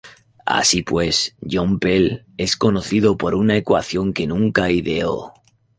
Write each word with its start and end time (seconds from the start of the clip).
Así 0.47 0.81
pues, 0.81 1.35
John 1.47 1.77
Pell 1.77 2.25
es 2.35 2.55
conocido 2.57 3.17
por 3.19 3.35
una 3.35 3.55
ecuación 3.55 4.13
que 4.13 4.25
nunca 4.25 4.71
ideó. 4.71 5.31